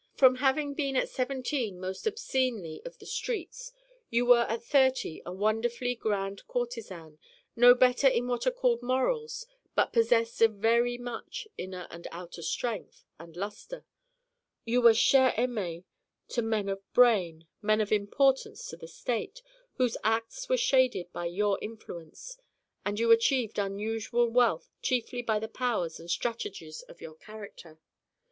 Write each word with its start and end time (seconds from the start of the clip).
From 0.15 0.37
having 0.37 0.73
been 0.73 0.95
at 0.95 1.09
seventeen 1.09 1.79
most 1.79 2.07
obscenely 2.07 2.81
of 2.85 2.97
the 2.97 3.05
streets 3.05 3.71
you 4.09 4.25
were 4.25 4.47
at 4.49 4.63
thirty 4.63 5.21
a 5.27 5.31
wonderfully 5.31 5.93
grand 5.93 6.41
courtesan: 6.47 7.19
no 7.55 7.75
better 7.75 8.07
in 8.07 8.27
what 8.27 8.47
are 8.47 8.51
called 8.51 8.81
morals 8.81 9.45
but 9.75 9.93
possessed 9.93 10.41
of 10.41 10.53
very 10.55 10.97
much 10.97 11.47
inner 11.55 11.87
and 11.91 12.07
outer 12.11 12.41
strength 12.41 13.05
and 13.19 13.35
luster. 13.37 13.85
You 14.65 14.81
were 14.81 14.93
chère 14.93 15.35
aimèe 15.35 15.83
to 16.29 16.41
men 16.41 16.67
of 16.67 16.81
brain, 16.93 17.45
men 17.61 17.79
of 17.79 17.91
importance 17.91 18.67
to 18.69 18.77
the 18.77 18.87
state, 18.87 19.43
whose 19.75 19.97
acts 20.03 20.49
were 20.49 20.57
shaded 20.57 21.13
by 21.13 21.27
your 21.27 21.59
influence. 21.61 22.39
And 22.83 22.99
you 22.99 23.11
achieved 23.11 23.59
unusual 23.59 24.29
wealth 24.29 24.67
chiefly 24.81 25.21
by 25.21 25.37
the 25.37 25.47
powers 25.47 25.99
and 25.99 26.09
strategies 26.09 26.81
of 26.81 27.01
your 27.01 27.13
character. 27.13 27.77